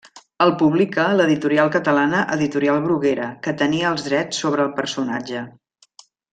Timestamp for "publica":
0.61-1.03